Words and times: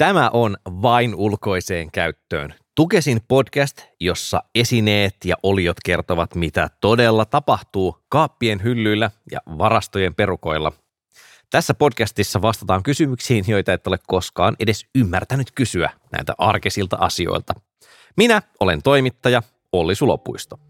Tämä 0.00 0.30
on 0.32 0.56
vain 0.66 1.14
ulkoiseen 1.14 1.90
käyttöön. 1.90 2.54
Tukesin 2.74 3.20
podcast, 3.28 3.84
jossa 4.00 4.42
esineet 4.54 5.14
ja 5.24 5.36
oliot 5.42 5.76
kertovat, 5.84 6.34
mitä 6.34 6.70
todella 6.80 7.24
tapahtuu 7.24 7.96
kaappien 8.08 8.62
hyllyillä 8.62 9.10
ja 9.30 9.40
varastojen 9.58 10.14
perukoilla. 10.14 10.72
Tässä 11.50 11.74
podcastissa 11.74 12.42
vastataan 12.42 12.82
kysymyksiin, 12.82 13.44
joita 13.48 13.72
et 13.72 13.86
ole 13.86 13.98
koskaan 14.06 14.56
edes 14.60 14.86
ymmärtänyt 14.94 15.50
kysyä 15.54 15.90
näitä 16.12 16.34
arkesilta 16.38 16.96
asioilta. 17.00 17.52
Minä 18.16 18.42
olen 18.60 18.82
toimittaja 18.82 19.42
Olli 19.72 19.94
Sulopuisto. 19.94 20.60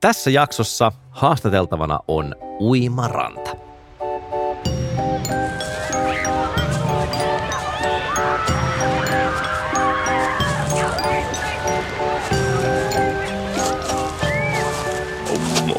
Tässä 0.00 0.30
jaksossa 0.30 0.92
haastateltavana 1.10 2.00
on 2.08 2.36
Uimaranta. 2.60 3.71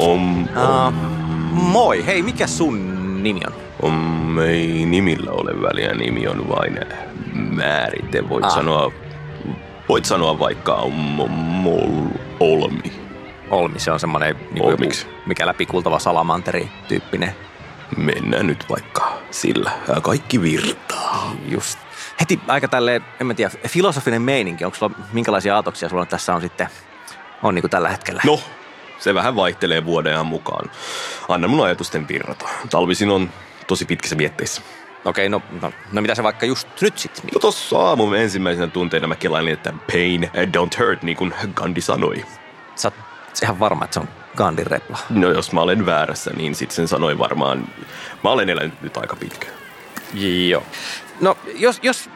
Om, 0.04 0.42
Uh, 0.44 0.92
moi, 1.52 2.06
hei, 2.06 2.22
mikä 2.22 2.46
sun 2.46 3.22
nimi 3.22 3.40
on? 3.46 3.52
om, 3.82 4.38
ei 4.38 4.86
nimillä 4.86 5.30
ole 5.30 5.62
väliä, 5.62 5.94
nimi 5.94 6.26
on 6.28 6.48
vain 6.48 6.78
määrite. 7.34 8.28
Voit 8.28 8.44
Ah. 8.44 8.54
sanoa, 8.54 8.92
voit 9.88 10.04
sanoa 10.04 10.38
vaikka 10.38 10.74
om, 10.74 11.20
om, 11.20 11.30
mol, 11.30 12.06
olmi. 12.40 12.92
Olmi, 13.50 13.78
se 13.80 13.90
on 13.90 14.00
semmoinen 14.00 14.36
niin 14.50 14.64
Olmiksi. 14.64 15.06
mikä 15.26 15.46
läpikultava 15.46 15.98
salamanteri 15.98 16.68
tyyppinen. 16.88 17.34
Mennään 17.96 18.46
nyt 18.46 18.64
vaikka 18.70 19.12
sillä. 19.30 19.70
Kaikki 20.02 20.42
virtaa. 20.42 21.32
Just. 21.48 21.78
Heti 22.20 22.40
aika 22.48 22.68
tälleen, 22.68 23.04
en 23.20 23.26
mä 23.26 23.34
tiedä, 23.34 23.50
filosofinen 23.68 24.22
meininki. 24.22 24.64
Onko 24.64 24.76
sulla, 24.76 24.94
minkälaisia 25.12 25.54
ajatuksia 25.54 25.88
sulla 25.88 26.06
tässä 26.06 26.34
on 26.34 26.40
sitten, 26.40 26.68
on 27.42 27.54
niin 27.54 27.62
kuin 27.62 27.70
tällä 27.70 27.88
hetkellä? 27.88 28.22
No, 28.26 28.40
se 28.98 29.14
vähän 29.14 29.36
vaihtelee 29.36 29.84
vuoden 29.84 30.26
mukaan. 30.26 30.70
Anna 31.28 31.48
mun 31.48 31.64
ajatusten 31.64 32.08
virrata. 32.08 32.48
Talvisin 32.70 33.10
on 33.10 33.30
tosi 33.66 33.84
pitkissä 33.84 34.16
mietteissä. 34.16 34.62
Okei, 35.04 35.28
no, 35.28 35.42
no, 35.62 35.72
no 35.92 36.02
mitä 36.02 36.14
se 36.14 36.22
vaikka 36.22 36.46
just 36.46 36.68
nyt 36.80 36.98
sitten? 36.98 37.24
No 37.34 37.40
tossa 37.40 37.78
aamun 37.78 38.16
ensimmäisenä 38.16 38.66
tunteina 38.66 39.06
mä 39.06 39.16
kelailin, 39.16 39.52
että 39.52 39.72
pain 39.92 40.30
don't 40.34 40.84
hurt, 40.84 41.02
niin 41.02 41.16
kuin 41.16 41.34
Gandhi 41.54 41.80
sanoi. 41.80 42.24
Sä 42.74 42.88
oot 42.88 42.94
ihan 43.42 43.58
varma, 43.58 43.84
että 43.84 43.94
se 43.94 44.00
on 44.00 44.08
Gandhin 44.36 44.66
repla. 44.66 44.98
No 45.10 45.30
jos 45.30 45.52
mä 45.52 45.60
olen 45.60 45.86
väärässä, 45.86 46.30
niin 46.36 46.54
sitten 46.54 46.76
sen 46.76 46.88
sanoi 46.88 47.18
varmaan. 47.18 47.68
Mä 48.24 48.30
olen 48.30 48.50
elänyt 48.50 48.82
nyt 48.82 48.96
aika 48.96 49.16
pitkä. 49.16 49.46
Joo. 50.48 50.62
No 51.20 51.36
jos, 51.54 51.78
jos 51.82 52.10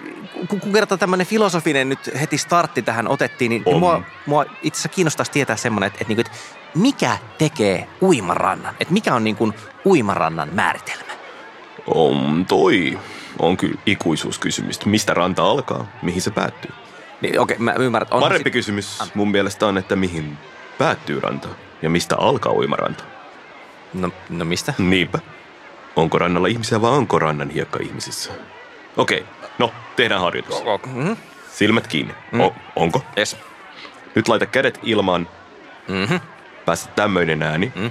kun, 0.48 0.60
kerta 0.72 0.98
tämmöinen 0.98 1.26
filosofinen 1.26 1.88
nyt 1.88 2.10
heti 2.20 2.38
startti 2.38 2.82
tähän 2.82 3.08
otettiin, 3.08 3.50
niin, 3.50 3.62
niin 3.66 3.74
On. 3.74 3.80
mua, 3.80 4.02
mua 4.26 4.44
itse 4.62 4.78
asiassa 4.78 4.88
kiinnostaisi 4.88 5.32
tietää 5.32 5.56
semmoinen, 5.56 5.86
että, 5.86 5.98
että, 6.00 6.08
niin 6.08 6.20
että 6.20 6.32
mikä 6.74 7.18
tekee 7.38 7.88
uimarannan? 8.02 8.74
Että 8.80 8.94
mikä 8.94 9.14
on 9.14 9.24
niin 9.24 9.36
kuin 9.36 9.54
uimarannan 9.84 10.48
määritelmä? 10.52 11.12
On 11.86 12.46
toi. 12.48 12.98
On 13.38 13.56
kyllä 13.56 13.80
ikuisuuskysymys. 13.86 14.86
Mistä 14.86 15.14
ranta 15.14 15.44
alkaa? 15.44 15.86
Mihin 16.02 16.22
se 16.22 16.30
päättyy? 16.30 16.70
Niin, 17.20 17.40
okei, 17.40 17.58
mä 17.58 17.72
ymmärrän. 17.72 18.20
Parempi 18.20 18.44
sit- 18.44 18.52
kysymys 18.52 18.98
mun 19.14 19.30
mielestä 19.30 19.66
on, 19.66 19.78
että 19.78 19.96
mihin 19.96 20.38
päättyy 20.78 21.20
ranta? 21.20 21.48
Ja 21.82 21.90
mistä 21.90 22.16
alkaa 22.18 22.52
uimaranta? 22.52 23.04
No, 23.94 24.10
no 24.28 24.44
mistä? 24.44 24.74
Niinpä. 24.78 25.18
Onko 25.96 26.18
rannalla 26.18 26.48
ihmisiä 26.48 26.80
vai 26.80 26.90
onko 26.90 27.18
rannan 27.18 27.50
hiekka 27.50 27.78
ihmisissä? 27.82 28.32
Okei, 28.98 29.26
no 29.58 29.72
tehdään 29.96 30.20
harjoitus. 30.20 30.62
Mm-hmm. 30.86 31.16
Silmät 31.52 31.86
kiinni. 31.86 32.14
O- 32.42 32.54
onko? 32.76 33.04
Yes. 33.18 33.36
Nyt 34.14 34.28
laita 34.28 34.46
kädet 34.46 34.78
ilmaan. 34.82 35.28
Mhm. 35.88 36.16
Päästä 36.64 36.92
tämmöinen 36.96 37.42
ääni. 37.42 37.72
Mm. 37.74 37.90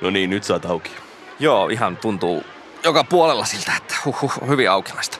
No 0.00 0.10
niin, 0.10 0.30
nyt 0.30 0.44
saat 0.44 0.64
auki. 0.64 0.90
Joo, 1.38 1.68
ihan 1.68 1.96
tuntuu 1.96 2.44
joka 2.84 3.04
puolella 3.04 3.44
siltä, 3.44 3.72
että 3.76 3.94
huh, 4.04 4.20
huh, 4.22 4.48
hyvin 4.48 4.70
aukimasta. 4.70 5.18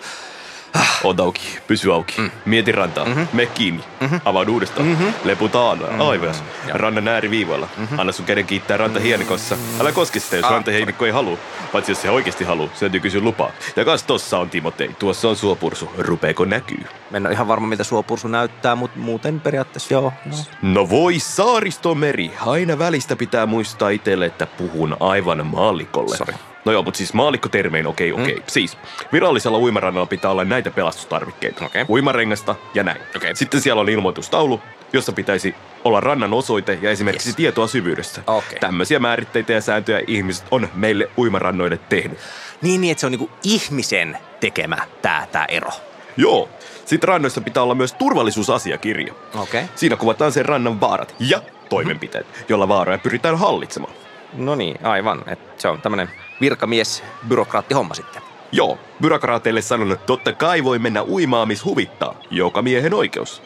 Ota 1.05 1.23
auki, 1.23 1.59
pysy 1.67 1.93
auki. 1.93 2.21
Mm. 2.21 2.31
Mieti 2.45 2.73
rantaa, 2.73 3.05
mm-hmm. 3.05 3.29
me 3.33 3.47
kiinni. 3.47 3.85
Mm-hmm. 4.01 4.21
Avaudu 4.25 4.53
uudestaan. 4.53 4.87
Mm-hmm. 4.87 5.13
Leputaan, 5.25 5.79
mm-hmm. 5.79 6.01
aivas. 6.01 6.45
Rannan 6.69 7.09
ääriviivalla. 7.09 7.69
Mm-hmm. 7.77 7.99
Anna 7.99 8.13
sun 8.13 8.27
käden 8.27 8.47
kiittää 8.47 8.77
rantahienikossa. 8.77 9.57
Älä 9.81 9.93
koske 9.93 10.21
sitä, 10.21 10.37
jos 10.37 10.45
Ah. 10.45 10.51
rantahienikko 10.53 11.07
ei 11.07 11.13
halua. 11.13 11.39
Paitsi 11.73 11.93
jos 11.93 12.03
se 12.03 12.11
oikeasti 12.11 12.45
haluaa, 12.45 12.71
se 12.75 12.81
täytyy 12.81 13.01
kysyä 13.01 13.21
lupaa. 13.21 13.51
Ja 13.77 13.85
kas 13.85 14.03
tossa 14.03 14.39
on 14.39 14.51
Timotei, 14.51 14.89
tuossa 14.99 15.29
on 15.29 15.37
suopursu. 15.37 15.91
Rupeeko 15.99 16.45
näkyy? 16.45 16.85
Mä 17.11 17.17
en 17.17 17.27
ole 17.27 17.33
ihan 17.35 17.49
varma, 17.49 17.67
miltä 17.67 17.85
suopursu 17.85 18.29
näyttää, 18.29 18.75
mutta 18.75 18.99
muuten 18.99 19.41
periaatteessa 19.41 19.95
joo. 19.95 20.13
No. 20.25 20.37
No 20.63 20.89
voi 20.91 21.19
saaristomeri, 21.19 22.31
aina 22.47 22.79
välistä 22.79 23.17
pitää 23.17 23.47
muistaa 23.47 23.89
itselle, 23.89 24.27
että 24.27 24.47
puhun 24.47 24.97
aivan 25.01 25.47
maallikolle. 25.47 26.17
Sori. 26.17 26.35
No 26.69 26.73
joo, 26.73 26.83
mutta 26.83 26.99
siis 26.99 27.15
maallikkotermein 27.15 27.87
okei, 27.87 28.13
okei. 28.13 28.35
Mm. 28.35 28.43
Siis 28.47 28.79
virallisella 29.13 29.59
uimarannalla 29.59 30.07
pitää 30.07 30.31
olla 30.31 30.45
näitä 30.45 30.71
pelastustarvikkeita. 30.71 31.65
Okei. 31.65 31.85
Uimarengasta 31.89 32.55
ja 32.75 32.83
näin. 32.83 33.01
Okei. 33.17 33.37
Sitten 33.37 33.61
siellä 33.61 33.81
on 33.81 33.89
ilmoitustaulu, 33.89 34.61
jossa 34.93 35.13
pitäisi 35.13 35.55
olla 35.85 36.01
rannan 36.01 36.33
osoite 36.35 36.79
ja 36.83 36.91
esimerkiksi 36.91 37.29
Yes. 37.29 37.37
tietoa 37.37 37.67
syvyydestä. 37.67 38.21
Okei. 38.27 38.59
Tämmöisiä 38.59 38.99
määritteitä 38.99 39.53
ja 39.53 39.61
sääntöjä 39.61 40.01
ihmiset 40.07 40.47
on 40.51 40.69
meille 40.75 41.11
uimarannoille 41.19 41.79
tehnyt. 41.89 42.19
Niin, 42.63 42.81
niin, 42.81 42.91
että 42.91 43.01
se 43.01 43.07
on 43.07 43.13
niinku 43.13 43.31
ihmisen 43.45 44.19
tekemä 44.41 44.77
tää, 45.03 45.27
tää 45.33 45.45
ero. 45.45 45.71
Joo. 46.17 46.49
Sitten 46.85 47.09
rannoissa 47.09 47.41
pitää 47.41 47.63
olla 47.63 47.75
myös 47.75 47.93
turvallisuusasiakirja. 47.93 49.15
Okei. 49.35 49.63
Siinä 49.75 49.97
kuvataan 49.97 50.33
sen 50.33 50.45
rannan 50.47 50.81
vaarat 50.81 51.15
ja 51.21 51.43
toimenpiteet, 51.69 52.27
joilla 52.49 52.69
vaaroja 52.69 52.99
pyritään 52.99 53.39
hallitsemaan. 53.39 53.93
No 54.33 54.55
niin, 54.55 54.87
aivan. 54.87 55.23
Et 55.27 55.61
se 55.61 55.69
on 55.69 55.81
tämmönen 55.81 56.11
virkamies, 56.41 57.05
byrokraattihomma 57.29 57.95
sitten. 57.95 58.23
Joo, 58.53 58.79
byrokraateille 59.03 59.63
sanon, 59.63 59.93
että 59.93 60.07
totta 60.07 60.33
kai 60.33 60.65
voi 60.65 60.79
mennä 60.79 61.05
uimaan, 61.05 61.49
missä 61.49 61.65
huvittaa. 61.65 62.15
Joka 62.31 62.63
miehen 62.63 62.95
oikeus. 62.95 63.43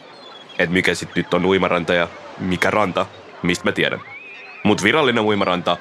Et 0.59 0.69
mikä 0.69 0.95
sit 0.95 1.15
nyt 1.15 1.33
on 1.33 1.45
uimaranta 1.45 1.93
ja 1.93 2.07
mikä 2.39 2.71
ranta, 2.71 3.05
mistä 3.41 3.65
mä 3.65 3.71
tiedän. 3.71 4.01
Mut 4.63 4.83
virallinen 4.83 5.23
uimaranta 5.23 5.77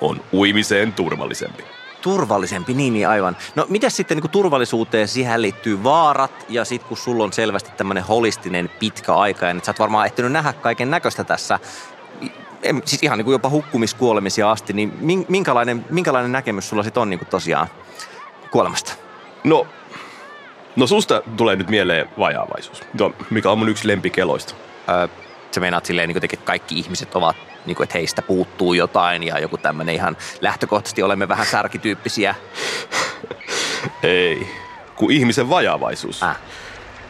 on 0.00 0.20
uimiseen 0.32 0.92
turvallisempi. 0.92 1.64
Turvallisempi, 2.02 2.74
niin, 2.74 2.92
niin 2.92 3.08
aivan. 3.08 3.36
No 3.54 3.66
mitä 3.68 3.90
sitten 3.90 4.18
niin 4.18 4.30
turvallisuuteen, 4.30 5.08
siihen 5.08 5.42
liittyy 5.42 5.84
vaarat 5.84 6.46
ja 6.48 6.64
sitten 6.64 6.88
kun 6.88 6.96
sulla 6.96 7.24
on 7.24 7.32
selvästi 7.32 7.70
tämmöinen 7.76 8.04
holistinen 8.04 8.70
pitkä 8.78 9.14
aika 9.14 9.46
ja 9.46 9.54
nyt 9.54 9.64
sä 9.64 9.70
oot 9.70 9.78
varmaan 9.78 10.06
ehtinyt 10.06 10.32
nähdä 10.32 10.52
kaiken 10.52 10.90
näköistä 10.90 11.24
tässä, 11.24 11.58
en, 12.62 12.82
siis 12.84 13.02
ihan 13.02 13.18
niin 13.18 13.24
kuin 13.24 13.32
jopa 13.32 13.48
hukkumiskuolemisia 13.48 14.50
asti, 14.50 14.72
niin 14.72 14.92
min- 15.00 15.26
minkälainen, 15.28 15.84
minkälainen 15.90 16.32
näkemys 16.32 16.68
sulla 16.68 16.82
sitten 16.82 17.00
on 17.00 17.10
niin 17.10 17.18
kuin 17.18 17.28
tosiaan 17.28 17.66
kuolemasta? 18.50 18.92
No, 19.44 19.66
no 20.76 20.86
susta 20.86 21.22
tulee 21.36 21.56
nyt 21.56 21.68
mieleen 21.68 22.08
vajaavaisuus, 22.18 22.82
mikä 23.30 23.50
on 23.50 23.58
mun 23.58 23.68
yksi 23.68 23.88
lempikeloista. 23.88 24.54
Öö, 24.88 25.08
sä 25.54 25.60
meinaat 25.60 25.86
silleen, 25.86 26.08
niin 26.08 26.14
kuin 26.14 26.24
että 26.24 26.46
kaikki 26.46 26.78
ihmiset 26.78 27.14
ovat, 27.14 27.36
niin 27.66 27.76
kuin, 27.76 27.84
että 27.84 27.98
heistä 27.98 28.22
puuttuu 28.22 28.74
jotain 28.74 29.22
ja 29.22 29.38
joku 29.38 29.58
tämmöinen 29.58 29.94
ihan 29.94 30.16
lähtökohtaisesti 30.40 31.02
olemme 31.02 31.28
vähän 31.28 31.46
särkityyppisiä. 31.46 32.34
Ei, 34.02 34.48
kun 34.96 35.12
ihmisen 35.12 35.50
vajaavaisuus. 35.50 36.22
Äh. 36.22 36.36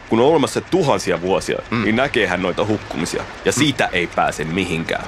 Kun 0.09 0.19
on 0.19 0.25
olemassa 0.25 0.61
tuhansia 0.61 1.21
vuosia, 1.21 1.61
mm. 1.69 1.83
niin 1.83 1.95
näkeehän 1.95 2.41
noita 2.41 2.65
hukkumisia. 2.65 3.23
Ja 3.45 3.51
siitä 3.51 3.89
ei 3.91 4.07
pääse 4.07 4.43
mihinkään. 4.43 5.05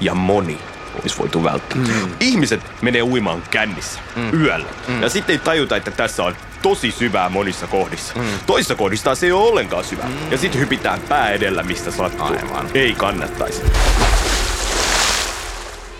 Ja 0.00 0.14
moni 0.14 0.58
olisi 1.02 1.18
voitu 1.18 1.44
välttää. 1.44 1.78
Mm. 1.78 2.10
Ihmiset 2.20 2.60
menee 2.82 3.02
uimaan 3.02 3.42
kännissä 3.50 4.00
mm. 4.16 4.40
yöllä. 4.40 4.68
Mm. 4.88 5.02
Ja 5.02 5.08
sitten 5.08 5.32
ei 5.32 5.38
tajuta, 5.38 5.76
että 5.76 5.90
tässä 5.90 6.24
on 6.24 6.36
tosi 6.62 6.90
syvää 6.90 7.28
monissa 7.28 7.66
kohdissa. 7.66 8.14
Mm. 8.18 8.24
Toissa 8.46 8.74
kohdissa 8.74 9.14
se 9.14 9.26
ei 9.26 9.32
ole 9.32 9.48
ollenkaan 9.48 9.84
syvää. 9.84 10.08
Mm. 10.08 10.30
Ja 10.30 10.38
sitten 10.38 10.60
hypitään 10.60 11.00
pää 11.08 11.30
edellä, 11.30 11.62
mistä 11.62 11.90
sattuu. 11.90 12.26
Aivan. 12.26 12.66
Ei 12.74 12.94
kannattaisi. 12.94 13.62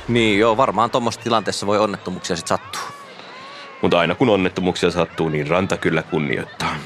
Niin 0.09 0.39
joo, 0.39 0.57
varmaan 0.57 0.91
tuommoisessa 0.91 1.25
tilanteessa 1.25 1.67
voi 1.67 1.79
onnettomuuksia 1.79 2.37
sitten 2.37 2.59
sattua. 2.59 3.01
Mutta 3.83 3.99
aina 3.99 4.15
kun 4.15 4.29
onnettomuuksia 4.29 4.91
sattuu, 4.91 5.29
niin 5.29 5.47
ranta 5.47 5.77
kyllä 5.77 6.03
kunnioittaa. 6.03 6.77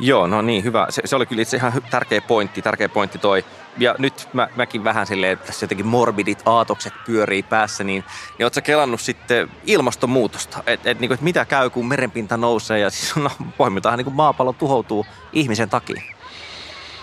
Joo, 0.00 0.26
no 0.26 0.42
niin, 0.42 0.64
hyvä. 0.64 0.86
Se, 0.90 1.02
se 1.04 1.16
oli 1.16 1.26
kyllä 1.26 1.42
itse 1.42 1.56
ihan 1.56 1.72
tärkeä 1.90 2.20
pointti, 2.20 2.62
tärkeä 2.62 2.88
pointti 2.88 3.18
toi. 3.18 3.44
Ja 3.78 3.94
nyt 3.98 4.28
mä, 4.32 4.48
mäkin 4.56 4.84
vähän 4.84 5.06
silleen, 5.06 5.32
että 5.32 5.46
tässä 5.46 5.64
jotenkin 5.64 5.86
morbidit 5.86 6.42
aatokset 6.46 6.92
pyörii 7.06 7.42
päässä, 7.42 7.84
niin, 7.84 8.04
niin 8.38 8.46
ootko 8.46 8.54
sä 8.54 8.60
kelannut 8.60 9.00
sitten 9.00 9.50
ilmastonmuutosta? 9.66 10.62
Että 10.66 10.90
et, 10.90 11.00
niin 11.00 11.12
et 11.12 11.20
mitä 11.20 11.44
käy, 11.44 11.70
kun 11.70 11.88
merenpinta 11.88 12.36
nousee 12.36 12.78
ja 12.78 12.90
siis 12.90 13.16
no, 13.24 13.30
pohjimmiltaan 13.56 13.98
niin 13.98 14.12
maapallo 14.12 14.52
tuhoutuu 14.52 15.06
ihmisen 15.32 15.70
takia. 15.70 16.02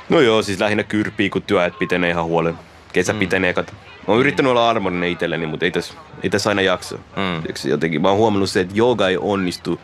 No 0.10 0.20
joo, 0.20 0.42
siis 0.42 0.60
lähinnä 0.60 0.84
kyrpii, 0.84 1.30
kun 1.30 1.42
työajat 1.42 1.80
pitenee 1.80 2.10
ihan 2.10 2.26
huolen. 2.26 2.56
Kesä 2.94 3.14
mm. 3.14 3.20
pitenee, 3.20 3.54
kat 3.54 3.74
Mä 4.08 4.12
oon 4.14 4.20
yrittänyt 4.20 4.50
olla 4.50 4.70
armollinen 4.70 5.10
itselleni, 5.10 5.46
mutta 5.46 5.66
ei 5.66 5.72
tässä, 5.72 5.94
ei 6.24 6.30
tässä 6.30 6.50
aina 6.50 6.62
jaksa. 6.62 6.98
Mm. 6.98 7.70
Jotenkin 7.70 8.02
mä 8.02 8.10
oon 8.10 8.18
huomannut 8.18 8.50
se, 8.50 8.60
että 8.60 8.76
jooga 8.76 9.08
ei 9.08 9.18
onnistu, 9.18 9.80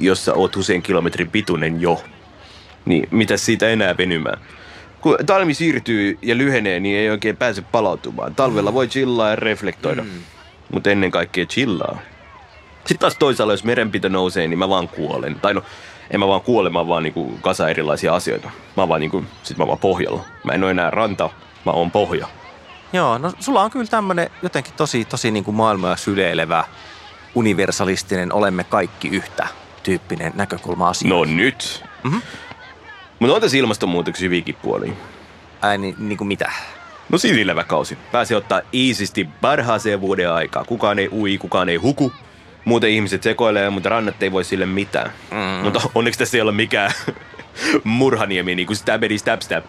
jos 0.00 0.24
sä 0.24 0.34
oot 0.34 0.56
usein 0.56 0.82
kilometrin 0.82 1.30
pituinen 1.30 1.80
jo. 1.80 2.02
Niin 2.84 3.08
mitä 3.10 3.36
siitä 3.36 3.68
enää 3.68 3.96
venymään? 3.98 4.38
Kun 5.00 5.16
talvi 5.26 5.54
siirtyy 5.54 6.18
ja 6.22 6.36
lyhenee, 6.36 6.80
niin 6.80 6.98
ei 6.98 7.10
oikein 7.10 7.36
pääse 7.36 7.62
palautumaan. 7.62 8.34
Talvella 8.34 8.74
voi 8.74 8.88
chillaa 8.88 9.30
ja 9.30 9.36
reflektoida, 9.36 10.02
mm. 10.02 10.10
mutta 10.72 10.90
ennen 10.90 11.10
kaikkea 11.10 11.46
chillaa. 11.46 11.98
Sitten 12.76 12.98
taas 12.98 13.16
toisaalla, 13.18 13.52
jos 13.52 13.64
merenpito 13.64 14.08
nousee, 14.08 14.48
niin 14.48 14.58
mä 14.58 14.68
vaan 14.68 14.88
kuolen. 14.88 15.34
Tai 15.34 15.54
no, 15.54 15.62
en 16.10 16.20
mä 16.20 16.28
vaan 16.28 16.40
kuole, 16.40 16.70
mä 16.70 16.88
vaan 16.88 17.02
niinku 17.02 17.38
kasa 17.40 17.68
erilaisia 17.68 18.14
asioita. 18.14 18.50
Mä 18.76 18.88
vaan 18.88 19.00
niinku, 19.00 19.24
sit 19.42 19.58
mä 19.58 19.66
vaan 19.66 19.78
pohjalla. 19.78 20.24
Mä 20.44 20.52
en 20.52 20.64
oo 20.64 20.70
enää 20.70 20.90
ranta, 20.90 21.30
mä 21.66 21.72
oon 21.72 21.90
pohja. 21.90 22.28
Joo, 22.92 23.18
no 23.18 23.32
sulla 23.40 23.62
on 23.62 23.70
kyllä 23.70 23.86
tämmönen 23.86 24.30
jotenkin 24.42 24.74
tosi, 24.76 25.04
tosi 25.04 25.30
niinku 25.30 25.52
maailmaa 25.52 25.96
syleilevä, 25.96 26.64
universalistinen, 27.36 28.32
olemme 28.32 28.64
kaikki 28.64 29.08
yhtä 29.08 29.48
tyyppinen 29.82 30.32
näkökulma 30.36 30.88
asia. 30.88 31.08
No 31.08 31.24
nyt. 31.24 31.84
Mm-hmm. 32.04 32.22
Mutta 33.18 33.34
on 33.34 33.40
tässä 33.40 33.56
ilmastonmuutoksen 33.56 34.24
hyviäkin 34.24 34.56
puolia. 34.62 34.92
Ai 35.62 35.78
niin, 35.78 35.94
niin 35.98 36.18
kuin 36.18 36.28
mitä? 36.28 36.52
No 37.08 37.18
sinilevä 37.18 37.64
kausi. 37.64 37.98
Pääsi 38.12 38.34
ottaa 38.34 38.60
iisisti 38.74 39.28
parhaaseen 39.40 40.00
vuoden 40.00 40.32
aikaa. 40.32 40.64
Kukaan 40.64 40.98
ei 40.98 41.08
ui, 41.12 41.38
kukaan 41.38 41.68
ei 41.68 41.76
huku. 41.76 42.12
Muuten 42.64 42.90
ihmiset 42.90 43.22
sekoilee, 43.22 43.70
mutta 43.70 43.88
rannat 43.88 44.22
ei 44.22 44.32
voi 44.32 44.44
sille 44.44 44.66
mitään. 44.66 45.12
Mm. 45.30 45.64
Mutta 45.64 45.80
onneksi 45.94 46.18
tässä 46.18 46.36
ei 46.36 46.40
ole 46.40 46.52
mikään 46.52 46.92
murhaniemi, 47.84 48.54
niin 48.54 48.66
kuin 48.66 48.76
stabedi 48.76 49.18
stab 49.18 49.40
stab. 49.40 49.64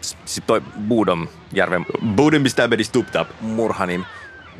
Sitten 0.00 0.46
toi 0.46 0.62
Budom 0.88 1.28
järven... 1.52 1.86
Budom 2.16 2.46
stabedi 2.46 2.84
stup 2.84 3.10
tap. 3.10 3.28
Murhanim. 3.40 4.04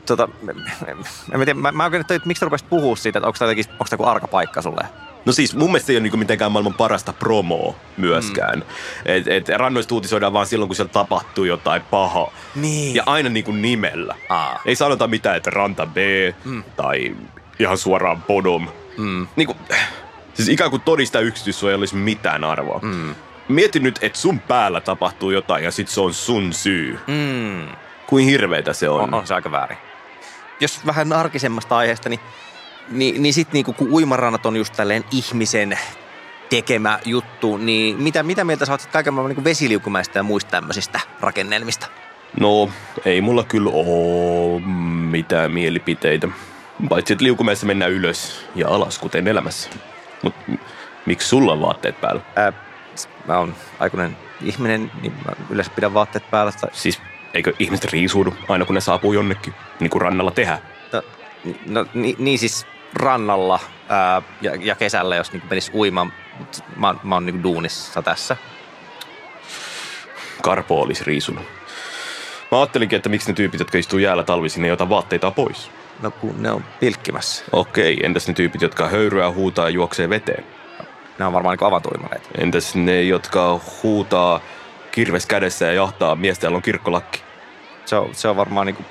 Tota, 0.09 0.29
mä, 0.43 0.53
mä, 0.53 1.45
mä, 1.45 1.55
mä, 1.55 1.73
mä 1.73 1.85
oikein, 1.85 2.01
että 2.01 2.21
miksi 2.25 2.41
sä 2.41 2.47
rupesit 2.47 2.69
puhua 2.69 2.97
siitä, 2.97 3.19
että 3.19 3.27
onko 3.27 3.39
tämä 3.39 3.51
onko 3.51 3.85
joku 3.91 4.05
arka 4.05 4.29
paikka 4.29 4.63
sulle? 4.63 4.85
No 5.25 5.33
siis 5.33 5.57
mun 5.57 5.71
mielestä 5.71 5.93
ei 5.93 5.97
ole 5.97 6.03
niinku 6.03 6.17
mitenkään 6.17 6.53
maailman 6.53 6.75
parasta 6.75 7.13
promoa 7.13 7.75
myöskään. 7.97 8.59
Mm. 8.59 8.65
Et, 9.05 9.29
et 9.29 9.49
rannoista 9.49 9.95
uutisoidaan 9.95 10.33
vaan 10.33 10.47
silloin, 10.47 10.69
kun 10.69 10.77
siellä 10.77 10.93
tapahtuu 10.93 11.45
jotain 11.45 11.83
pahaa. 11.83 12.33
Niin. 12.55 12.95
Ja 12.95 13.03
aina 13.07 13.29
niinku 13.29 13.53
nimellä. 13.53 14.15
Aa. 14.29 14.61
Ei 14.65 14.77
sanota 14.77 15.07
mitään, 15.07 15.37
että 15.37 15.51
ranta 15.51 15.87
B 15.87 15.97
mm. 16.45 16.65
tai 16.77 17.17
ihan 17.59 17.79
suoraan 17.79 18.23
bottom. 18.23 18.69
Mm. 18.99 19.27
Niinku, 19.37 19.57
siis 20.35 20.49
ikään 20.49 20.71
kuin 20.71 20.83
todista 20.83 21.21
yksityissuoja 21.21 21.77
olisi 21.77 21.97
mitään 21.97 22.45
arvoa. 22.45 22.81
Mm. 22.83 23.15
Mieti 23.49 23.81
nyt, 23.81 23.99
että 24.03 24.19
sun 24.19 24.41
päällä 24.41 24.81
tapahtuu 24.81 25.31
jotain 25.31 25.65
ja 25.65 25.71
sit 25.71 25.89
se 25.89 26.01
on 26.01 26.15
sun 26.15 26.53
syy. 26.53 26.99
Mm. 27.07 27.69
Kuin 28.07 28.25
hirveetä 28.25 28.73
se 28.73 28.89
on. 28.89 29.01
On, 29.01 29.15
on 29.15 29.27
se 29.27 29.35
aika 29.35 29.51
väärin. 29.51 29.79
Jos 30.61 30.87
vähän 30.87 31.13
arkisemmasta 31.13 31.77
aiheesta, 31.77 32.09
niin 32.09 32.21
niin, 32.91 33.23
niin 33.23 33.35
sitten 33.35 33.53
niinku, 33.53 33.73
kun 33.73 33.93
uimarannat 33.93 34.47
on 34.47 34.57
just 34.57 34.75
tälleen 34.77 35.05
ihmisen 35.13 35.79
tekemä 36.51 36.99
juttu, 37.05 37.57
niin 37.57 38.03
mitä, 38.03 38.23
mitä 38.23 38.45
mieltä 38.45 38.67
sä 38.67 38.73
oot 38.73 38.87
kaiken 38.87 39.15
maailman 39.15 39.37
niin 39.37 39.45
vesiliukumäistä 39.45 40.19
ja 40.19 40.23
muista 40.23 40.51
tämmöisistä 40.51 41.01
rakennelmista? 41.21 41.87
No, 42.41 42.71
ei 43.05 43.21
mulla 43.21 43.45
kyllä 43.45 43.71
ole 43.71 44.61
mitään 45.11 45.53
mielipiteitä. 45.53 46.29
Paitsi, 46.89 47.13
että 47.13 47.25
liukumäessä 47.25 47.67
mennään 47.67 47.93
ylös 47.93 48.47
ja 48.55 48.69
alas, 48.69 48.99
kuten 48.99 49.29
elämässä. 49.29 49.71
Mut 50.23 50.35
miksi 51.07 51.29
sulla 51.29 51.53
on 51.53 51.61
vaatteet 51.61 52.01
päällä? 52.01 52.23
Ää, 52.37 52.53
mä 53.27 53.39
oon 53.39 53.55
aikuinen 53.81 54.17
ihminen, 54.43 54.91
niin 55.03 55.13
mä 55.13 55.33
yleensä 55.51 55.73
pidän 55.75 55.95
vaatteet 55.95 56.31
päällä. 56.31 56.53
Tai... 56.53 56.71
Siis 56.73 57.01
eikö 57.35 57.53
ihmiset 57.59 57.93
riisuudu 57.93 58.35
aina 58.49 58.65
kun 58.65 58.75
ne 58.75 58.81
saapuu 58.81 59.13
jonnekin, 59.13 59.55
niin 59.81 59.91
kuin 59.91 60.03
rannalla 60.03 60.31
tehdään? 60.31 60.59
No, 60.93 61.03
no 61.67 61.87
niin, 61.95 62.17
niin 62.19 62.39
siis 62.39 62.67
rannalla 62.95 63.61
ää, 63.89 64.23
ja, 64.41 64.55
ja 64.61 64.75
kesällä, 64.75 65.17
jos 65.17 65.33
niin 65.33 65.43
menisi 65.51 65.71
uimaan. 65.75 66.13
Mä, 66.77 66.95
mä 67.03 67.15
oon 67.15 67.27
niin 67.27 67.43
duunissa 67.43 68.03
tässä. 68.03 68.37
Karpo 70.43 70.81
olisi 70.81 71.05
riisunut. 71.05 71.45
Mä 72.51 72.59
ajattelinkin, 72.59 72.97
että 72.97 73.09
miksi 73.09 73.29
ne 73.31 73.35
tyypit, 73.35 73.61
jotka 73.61 73.79
istuu 73.79 73.99
jäällä 73.99 74.25
talvisin, 74.25 74.65
ei 74.65 74.71
ota 74.71 74.89
vaatteita 74.89 75.31
pois. 75.31 75.71
No 76.03 76.11
kun 76.11 76.43
ne 76.43 76.51
on 76.51 76.65
pilkkimässä. 76.81 77.45
Okei, 77.53 77.99
entäs 78.03 78.29
ne 78.29 78.35
tyypit, 78.35 78.63
jotka 78.63 78.89
höyryä, 78.89 79.31
huutaa 79.31 79.65
ja 79.65 79.71
juoksee 79.71 80.09
veteen? 80.09 80.45
Ne 81.19 81.25
on 81.25 81.33
varmaan 81.33 81.57
niin 81.57 81.69
avantouimareita. 81.69 82.29
Entäs 82.39 82.75
ne, 82.75 83.03
jotka 83.03 83.61
huutaa 83.83 84.41
kirves 84.93 85.27
kädessä 85.27 85.67
ja 85.67 85.73
jahtaa 85.73 86.15
miestä, 86.15 86.47
jolla 86.47 86.57
on 86.57 86.63
kirkkolakki? 86.63 87.23
Se 87.85 87.97
on, 87.97 88.09
se 88.13 88.29
on 88.29 88.37
varmaan 88.37 88.67
niin 88.67 88.87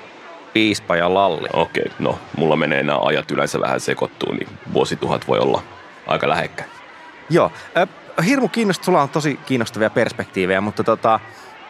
piispa 0.52 0.96
ja 0.96 1.14
lalli. 1.14 1.48
Okei, 1.52 1.82
okay, 1.86 1.96
no 1.98 2.18
mulla 2.36 2.56
menee 2.56 2.82
nämä 2.82 2.98
ajat 3.02 3.30
yleensä 3.30 3.60
vähän 3.60 3.80
sekoittuu, 3.80 4.32
niin 4.32 4.48
vuosituhat 4.72 5.28
voi 5.28 5.38
olla 5.38 5.62
aika 6.06 6.28
lähekkäin. 6.28 6.70
Joo, 7.30 7.52
äh, 7.76 7.88
hirmu 8.26 8.48
kiinnostunut, 8.48 8.84
sulla 8.84 9.02
on 9.02 9.08
tosi 9.08 9.38
kiinnostavia 9.46 9.90
perspektiivejä, 9.90 10.60
mutta 10.60 10.84
tota, 10.84 11.20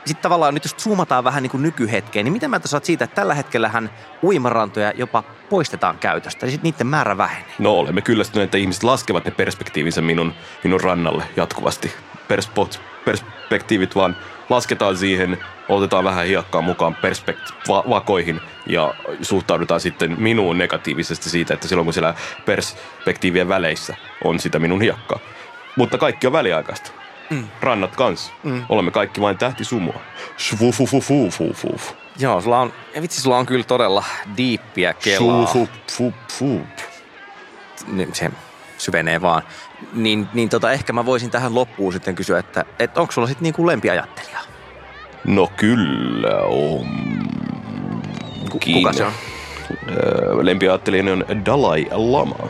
sitten 0.04 0.22
tavallaan 0.22 0.54
nyt 0.54 0.64
jos 0.64 0.76
zoomataan 0.76 1.24
vähän 1.24 1.42
niin 1.42 1.50
kuin 1.50 1.62
nykyhetkeen, 1.62 2.24
niin 2.24 2.32
mitä 2.32 2.48
mieltä 2.48 2.68
saat 2.68 2.84
siitä, 2.84 3.04
että 3.04 3.14
tällä 3.14 3.34
hetkellähän 3.34 3.90
uimarantoja 4.22 4.92
jopa 4.96 5.22
poistetaan 5.50 5.98
käytöstä 5.98 6.46
ja 6.46 6.50
sitten 6.50 6.70
niiden 6.70 6.86
määrä 6.86 7.16
vähenee? 7.16 7.54
No 7.58 7.72
olemme 7.72 8.00
kyllästyneet, 8.00 8.46
että 8.46 8.58
ihmiset 8.58 8.82
laskevat 8.82 9.24
ne 9.24 9.30
perspektiivinsä 9.30 10.00
minun, 10.00 10.32
minun 10.64 10.80
rannalle 10.80 11.24
jatkuvasti. 11.36 11.92
Perspot, 12.28 12.80
perspektiivit 13.04 13.94
vaan 13.94 14.16
lasketaan 14.50 14.96
siihen, 14.96 15.38
otetaan 15.68 16.04
vähän 16.04 16.26
hiekkaa 16.26 16.62
mukaan 16.62 16.94
perspekt- 16.96 17.52
va- 17.68 17.84
vakoihin 17.90 18.40
ja 18.66 18.94
suhtaudutaan 19.22 19.80
sitten 19.80 20.16
minuun 20.22 20.58
negatiivisesti 20.58 21.30
siitä, 21.30 21.54
että 21.54 21.68
silloin 21.68 21.86
kun 21.86 21.94
siellä 21.94 22.14
perspektiivien 22.46 23.48
väleissä 23.48 23.96
on 24.24 24.38
sitä 24.40 24.58
minun 24.58 24.80
hiekkaa. 24.80 25.18
Mutta 25.76 25.98
kaikki 25.98 26.26
on 26.26 26.32
väliaikaista. 26.32 26.90
Mm. 27.30 27.48
Rannat 27.60 27.96
kans. 27.96 28.32
Mm. 28.42 28.64
Olemme 28.68 28.90
kaikki 28.90 29.20
vain 29.20 29.38
tähtisumua. 29.38 30.00
Shvufufufufufuf. 30.38 31.92
Joo, 32.18 32.40
sulla 32.40 32.60
on, 32.60 32.72
vitsi, 33.02 33.20
sulla 33.20 33.36
on 33.38 33.46
kyllä 33.46 33.64
todella 33.64 34.04
diippiä 34.36 34.92
kelaa. 34.94 35.46
Shvufufufuf. 35.46 36.14
Se 38.12 38.30
syvenee 38.78 39.20
vaan. 39.20 39.42
Niin, 39.92 40.28
niin 40.34 40.48
tota, 40.48 40.72
ehkä 40.72 40.92
mä 40.92 41.06
voisin 41.06 41.30
tähän 41.30 41.54
loppuun 41.54 41.92
sitten 41.92 42.14
kysyä, 42.14 42.38
että, 42.38 42.64
että 42.78 43.00
onko 43.00 43.12
sulla 43.12 43.28
sitten 43.28 43.42
niinku 43.42 43.66
lempiajattelija? 43.66 44.38
No 45.24 45.50
kyllä 45.56 46.36
on. 46.42 46.86
Kuka 48.50 48.92
se 48.92 49.04
on? 49.04 49.12
Lempiajattelijani 50.42 51.10
on 51.10 51.24
Dalai 51.46 51.86
Lama. 51.90 52.48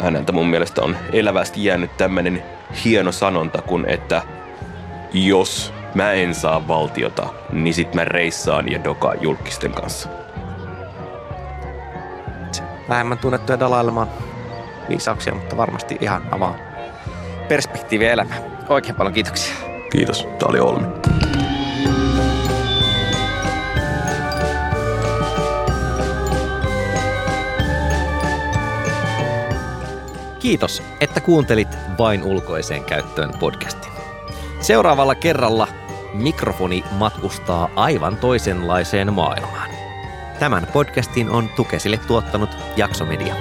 Häneltä 0.00 0.32
mun 0.32 0.50
mielestä 0.50 0.82
on 0.82 0.96
elävästi 1.12 1.64
jäänyt 1.64 1.96
tämmöinen 1.96 2.42
hieno 2.84 3.12
sanonta, 3.12 3.62
kun 3.62 3.84
että 3.88 4.22
jos 5.12 5.72
mä 5.94 6.12
en 6.12 6.34
saa 6.34 6.68
valtiota, 6.68 7.28
niin 7.52 7.74
sit 7.74 7.94
mä 7.94 8.04
reissaan 8.04 8.72
ja 8.72 8.84
dokaan 8.84 9.22
julkisten 9.22 9.72
kanssa. 9.72 10.08
Vähemmän 12.88 13.18
tunnettuja 13.18 13.60
Dalai 13.60 13.84
Laman 13.84 14.08
viisauksia, 14.90 15.34
mutta 15.34 15.56
varmasti 15.56 15.96
ihan 16.00 16.22
avaa 16.30 16.56
perspektiiviä 17.48 18.12
elämään. 18.12 18.42
Oikein 18.68 18.94
paljon 18.94 19.14
kiitoksia. 19.14 19.54
Kiitos. 19.92 20.22
Tämä 20.22 20.48
oli 20.48 20.60
Olmi. 20.60 20.86
Kiitos, 30.38 30.82
että 31.00 31.20
kuuntelit 31.20 31.68
Vain 31.98 32.22
ulkoiseen 32.22 32.84
käyttöön 32.84 33.30
podcastin. 33.40 33.92
Seuraavalla 34.60 35.14
kerralla 35.14 35.68
mikrofoni 36.14 36.84
matkustaa 36.90 37.68
aivan 37.76 38.16
toisenlaiseen 38.16 39.12
maailmaan. 39.12 39.70
Tämän 40.38 40.66
podcastin 40.72 41.30
on 41.30 41.48
Tukesille 41.48 41.96
tuottanut 41.96 42.50
Jaksomedia. 42.76 43.34